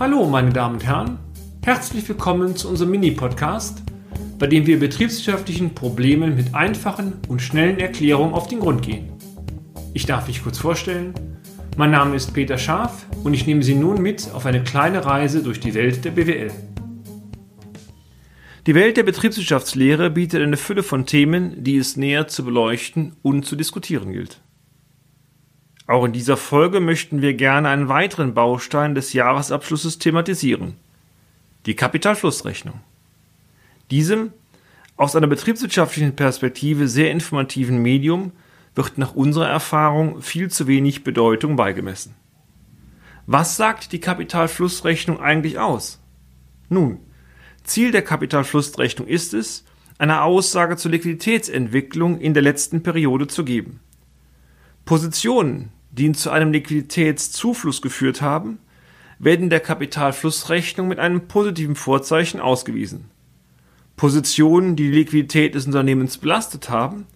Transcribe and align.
Hallo, 0.00 0.26
meine 0.26 0.50
Damen 0.50 0.76
und 0.76 0.84
Herren. 0.84 1.18
Herzlich 1.64 2.08
willkommen 2.08 2.56
zu 2.56 2.68
unserem 2.68 2.90
Mini-Podcast, 2.92 3.82
bei 4.38 4.46
dem 4.46 4.66
wir 4.66 4.80
betriebswirtschaftlichen 4.80 5.74
Problemen 5.74 6.34
mit 6.34 6.54
einfachen 6.54 7.20
und 7.28 7.42
schnellen 7.42 7.78
Erklärungen 7.78 8.34
auf 8.34 8.48
den 8.48 8.60
Grund 8.60 8.82
gehen. 8.82 9.12
Ich 9.92 10.06
darf 10.06 10.26
mich 10.26 10.42
kurz 10.42 10.58
vorstellen. 10.58 11.14
Mein 11.76 11.90
Name 11.90 12.16
ist 12.16 12.32
Peter 12.32 12.58
Scharf 12.58 13.06
und 13.22 13.34
ich 13.34 13.46
nehme 13.46 13.62
Sie 13.62 13.74
nun 13.74 14.02
mit 14.02 14.30
auf 14.32 14.46
eine 14.46 14.64
kleine 14.64 15.04
Reise 15.04 15.42
durch 15.42 15.60
die 15.60 15.74
Welt 15.74 16.04
der 16.04 16.10
BWL. 16.12 16.50
Die 18.66 18.74
Welt 18.74 18.96
der 18.96 19.02
Betriebswirtschaftslehre 19.04 20.10
bietet 20.10 20.42
eine 20.42 20.56
Fülle 20.56 20.82
von 20.82 21.04
Themen, 21.06 21.62
die 21.62 21.76
es 21.76 21.96
näher 21.96 22.28
zu 22.28 22.44
beleuchten 22.44 23.14
und 23.22 23.44
zu 23.44 23.56
diskutieren 23.56 24.12
gilt. 24.12 24.40
Auch 25.86 26.04
in 26.04 26.12
dieser 26.12 26.36
Folge 26.36 26.80
möchten 26.80 27.22
wir 27.22 27.34
gerne 27.34 27.68
einen 27.68 27.88
weiteren 27.88 28.34
Baustein 28.34 28.94
des 28.94 29.12
Jahresabschlusses 29.12 29.98
thematisieren, 29.98 30.76
die 31.66 31.74
Kapitalflussrechnung. 31.74 32.80
Diesem 33.90 34.32
aus 34.96 35.16
einer 35.16 35.26
betriebswirtschaftlichen 35.26 36.14
Perspektive 36.14 36.86
sehr 36.86 37.10
informativen 37.10 37.82
Medium 37.82 38.32
wird 38.74 38.98
nach 38.98 39.14
unserer 39.14 39.48
Erfahrung 39.48 40.22
viel 40.22 40.50
zu 40.50 40.66
wenig 40.66 41.04
Bedeutung 41.04 41.56
beigemessen. 41.56 42.14
Was 43.26 43.56
sagt 43.56 43.92
die 43.92 44.00
Kapitalflussrechnung 44.00 45.20
eigentlich 45.20 45.58
aus? 45.58 46.00
Nun, 46.68 46.98
Ziel 47.64 47.90
der 47.90 48.02
Kapitalflussrechnung 48.02 49.06
ist 49.06 49.34
es, 49.34 49.64
eine 49.98 50.22
Aussage 50.22 50.76
zur 50.76 50.90
Liquiditätsentwicklung 50.90 52.18
in 52.18 52.34
der 52.34 52.42
letzten 52.42 52.82
Periode 52.82 53.26
zu 53.26 53.44
geben. 53.44 53.80
Positionen, 54.84 55.70
die 55.90 56.12
zu 56.12 56.30
einem 56.30 56.52
Liquiditätszufluss 56.52 57.82
geführt 57.82 58.22
haben, 58.22 58.58
werden 59.18 59.50
der 59.50 59.60
Kapitalflussrechnung 59.60 60.88
mit 60.88 60.98
einem 60.98 61.28
positiven 61.28 61.76
Vorzeichen 61.76 62.40
ausgewiesen. 62.40 63.04
Positionen, 63.96 64.74
die 64.74 64.90
die 64.90 64.98
Liquidität 64.98 65.54
des 65.54 65.66
Unternehmens 65.66 66.18
belastet 66.18 66.70
haben, 66.70 67.06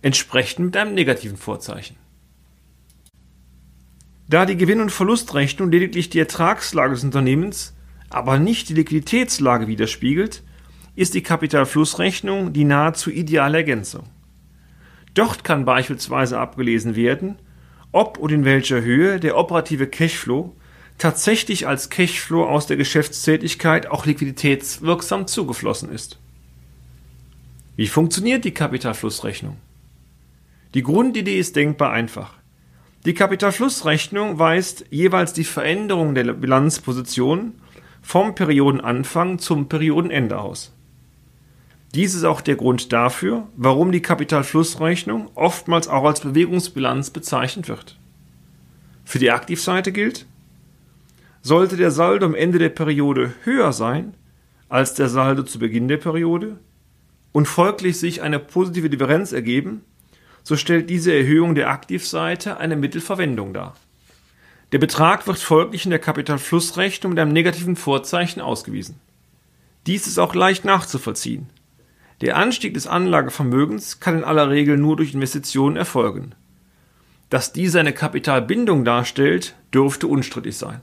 entsprechen 0.00 0.64
mit 0.66 0.76
einem 0.76 0.94
negativen 0.94 1.36
Vorzeichen. 1.36 1.96
Da 4.28 4.46
die 4.46 4.56
Gewinn- 4.56 4.80
und 4.80 4.92
Verlustrechnung 4.92 5.70
lediglich 5.70 6.08
die 6.08 6.20
Ertragslage 6.20 6.94
des 6.94 7.04
Unternehmens, 7.04 7.74
aber 8.08 8.38
nicht 8.38 8.68
die 8.68 8.74
Liquiditätslage 8.74 9.66
widerspiegelt, 9.66 10.42
ist 10.94 11.14
die 11.14 11.22
Kapitalflussrechnung 11.22 12.52
die 12.52 12.64
nahezu 12.64 13.10
ideale 13.10 13.58
Ergänzung. 13.58 14.04
Dort 15.14 15.44
kann 15.44 15.64
beispielsweise 15.64 16.38
abgelesen 16.38 16.96
werden, 16.96 17.36
ob 17.92 18.18
und 18.18 18.30
in 18.30 18.44
welcher 18.44 18.82
Höhe 18.82 19.18
der 19.18 19.36
operative 19.36 19.86
Cashflow 19.86 20.54
tatsächlich 20.98 21.66
als 21.66 21.90
Cashflow 21.90 22.44
aus 22.44 22.66
der 22.66 22.76
Geschäftstätigkeit 22.76 23.90
auch 23.90 24.06
liquiditätswirksam 24.06 25.26
zugeflossen 25.26 25.90
ist. 25.90 26.18
Wie 27.76 27.88
funktioniert 27.88 28.44
die 28.44 28.52
Kapitalflussrechnung? 28.52 29.56
Die 30.74 30.82
Grundidee 30.82 31.38
ist 31.38 31.56
denkbar 31.56 31.92
einfach. 31.92 32.34
Die 33.06 33.14
Kapitalflussrechnung 33.14 34.38
weist 34.38 34.84
jeweils 34.90 35.32
die 35.32 35.44
Veränderung 35.44 36.14
der 36.14 36.34
Bilanzposition 36.34 37.54
vom 38.02 38.34
Periodenanfang 38.34 39.38
zum 39.38 39.68
Periodenende 39.68 40.38
aus. 40.38 40.72
Dies 41.94 42.14
ist 42.14 42.24
auch 42.24 42.40
der 42.40 42.54
Grund 42.54 42.92
dafür, 42.92 43.48
warum 43.56 43.90
die 43.90 44.02
Kapitalflussrechnung 44.02 45.28
oftmals 45.34 45.88
auch 45.88 46.04
als 46.04 46.20
Bewegungsbilanz 46.20 47.10
bezeichnet 47.10 47.68
wird. 47.68 47.98
Für 49.04 49.18
die 49.18 49.32
Aktivseite 49.32 49.90
gilt, 49.90 50.26
sollte 51.42 51.76
der 51.76 51.90
Saldo 51.90 52.26
am 52.26 52.34
Ende 52.34 52.58
der 52.58 52.68
Periode 52.68 53.32
höher 53.42 53.72
sein 53.72 54.14
als 54.68 54.94
der 54.94 55.08
Saldo 55.08 55.42
zu 55.42 55.58
Beginn 55.58 55.88
der 55.88 55.96
Periode 55.96 56.58
und 57.32 57.48
folglich 57.48 57.98
sich 57.98 58.22
eine 58.22 58.38
positive 58.38 58.88
Differenz 58.88 59.32
ergeben, 59.32 59.82
so 60.44 60.56
stellt 60.56 60.88
diese 60.90 61.12
Erhöhung 61.12 61.56
der 61.56 61.70
Aktivseite 61.70 62.58
eine 62.58 62.76
Mittelverwendung 62.76 63.52
dar. 63.52 63.74
Der 64.70 64.78
Betrag 64.78 65.26
wird 65.26 65.38
folglich 65.38 65.84
in 65.84 65.90
der 65.90 65.98
Kapitalflussrechnung 65.98 67.10
mit 67.10 67.18
einem 67.18 67.32
negativen 67.32 67.74
Vorzeichen 67.74 68.40
ausgewiesen. 68.40 69.00
Dies 69.86 70.06
ist 70.06 70.18
auch 70.18 70.36
leicht 70.36 70.64
nachzuvollziehen. 70.64 71.48
Der 72.20 72.36
Anstieg 72.36 72.74
des 72.74 72.86
Anlagevermögens 72.86 74.00
kann 74.00 74.18
in 74.18 74.24
aller 74.24 74.50
Regel 74.50 74.76
nur 74.76 74.96
durch 74.96 75.14
Investitionen 75.14 75.76
erfolgen. 75.76 76.34
Dass 77.30 77.52
diese 77.52 77.80
eine 77.80 77.92
Kapitalbindung 77.92 78.84
darstellt, 78.84 79.54
dürfte 79.72 80.06
unstrittig 80.06 80.56
sein. 80.56 80.80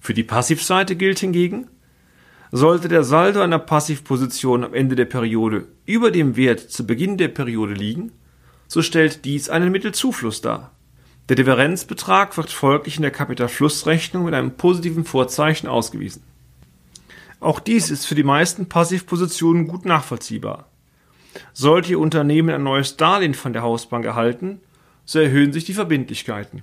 Für 0.00 0.14
die 0.14 0.22
Passivseite 0.22 0.96
gilt 0.96 1.18
hingegen, 1.18 1.68
sollte 2.52 2.88
der 2.88 3.04
Saldo 3.04 3.40
einer 3.40 3.58
Passivposition 3.58 4.64
am 4.64 4.74
Ende 4.74 4.94
der 4.96 5.06
Periode 5.06 5.66
über 5.86 6.10
dem 6.10 6.36
Wert 6.36 6.60
zu 6.60 6.86
Beginn 6.86 7.18
der 7.18 7.28
Periode 7.28 7.74
liegen, 7.74 8.12
so 8.68 8.80
stellt 8.80 9.24
dies 9.24 9.50
einen 9.50 9.72
Mittelzufluss 9.72 10.40
dar. 10.40 10.70
Der 11.28 11.36
Differenzbetrag 11.36 12.36
wird 12.36 12.50
folglich 12.50 12.96
in 12.96 13.02
der 13.02 13.10
Kapitalflussrechnung 13.10 14.24
mit 14.24 14.34
einem 14.34 14.52
positiven 14.52 15.04
Vorzeichen 15.04 15.68
ausgewiesen. 15.68 16.22
Auch 17.44 17.60
dies 17.60 17.90
ist 17.90 18.06
für 18.06 18.14
die 18.14 18.22
meisten 18.22 18.70
Passivpositionen 18.70 19.68
gut 19.68 19.84
nachvollziehbar. 19.84 20.70
Sollte 21.52 21.90
Ihr 21.90 22.00
Unternehmen 22.00 22.54
ein 22.54 22.62
neues 22.62 22.96
Darlehen 22.96 23.34
von 23.34 23.52
der 23.52 23.60
Hausbank 23.60 24.06
erhalten, 24.06 24.62
so 25.04 25.18
erhöhen 25.18 25.52
sich 25.52 25.66
die 25.66 25.74
Verbindlichkeiten. 25.74 26.62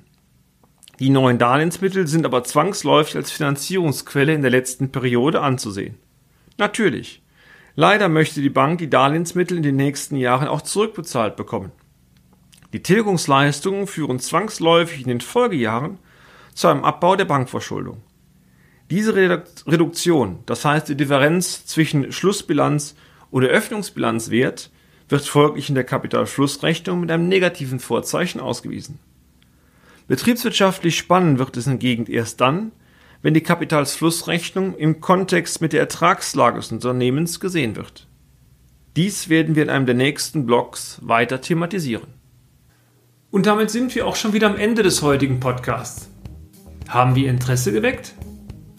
Die 0.97 1.11
neuen 1.11 1.37
Darlehensmittel 1.37 2.07
sind 2.07 2.25
aber 2.25 2.43
zwangsläufig 2.43 3.15
als 3.15 3.29
Finanzierungsquelle 3.29 4.33
in 4.33 4.41
der 4.41 4.49
letzten 4.49 4.91
Periode 4.91 5.41
anzusehen. 5.41 5.99
Natürlich. 6.57 7.21
Leider 7.75 8.09
möchte 8.09 8.41
die 8.41 8.49
Bank 8.49 8.79
die 8.79 8.89
Darlehensmittel 8.89 9.57
in 9.57 9.63
den 9.63 9.75
nächsten 9.75 10.15
Jahren 10.15 10.47
auch 10.47 10.63
zurückbezahlt 10.63 11.35
bekommen. 11.35 11.71
Die 12.73 12.81
Tilgungsleistungen 12.81 13.85
führen 13.85 14.19
zwangsläufig 14.19 15.03
in 15.03 15.09
den 15.09 15.21
Folgejahren 15.21 15.99
zu 16.55 16.69
einem 16.69 16.83
Abbau 16.83 17.15
der 17.15 17.25
Bankverschuldung. 17.25 18.01
Diese 18.91 19.15
Reduktion, 19.15 20.39
das 20.45 20.65
heißt 20.65 20.89
die 20.89 20.97
Differenz 20.97 21.65
zwischen 21.65 22.11
Schlussbilanz 22.11 22.95
und 23.29 23.43
Eröffnungsbilanzwert, 23.43 24.69
wird 25.07 25.25
folglich 25.25 25.69
in 25.69 25.75
der 25.75 25.85
Kapitalflussrechnung 25.85 26.99
mit 26.99 27.09
einem 27.09 27.29
negativen 27.29 27.79
Vorzeichen 27.79 28.41
ausgewiesen. 28.41 28.99
Betriebswirtschaftlich 30.09 30.97
spannend 30.97 31.39
wird 31.39 31.55
es 31.55 31.69
hingegen 31.69 32.05
erst 32.05 32.41
dann, 32.41 32.73
wenn 33.21 33.33
die 33.33 33.39
Kapitalflussrechnung 33.39 34.75
im 34.75 34.99
Kontext 34.99 35.61
mit 35.61 35.71
der 35.71 35.79
Ertragslage 35.79 36.57
des 36.57 36.73
Unternehmens 36.73 37.39
gesehen 37.39 37.77
wird. 37.77 38.09
Dies 38.97 39.29
werden 39.29 39.55
wir 39.55 39.63
in 39.63 39.69
einem 39.69 39.85
der 39.85 39.95
nächsten 39.95 40.45
Blogs 40.45 40.99
weiter 41.01 41.39
thematisieren. 41.39 42.07
Und 43.29 43.45
damit 43.45 43.69
sind 43.71 43.95
wir 43.95 44.05
auch 44.05 44.17
schon 44.17 44.33
wieder 44.33 44.47
am 44.47 44.57
Ende 44.57 44.83
des 44.83 45.01
heutigen 45.01 45.39
Podcasts. 45.39 46.09
Haben 46.89 47.15
wir 47.15 47.29
Interesse 47.29 47.71
geweckt? 47.71 48.15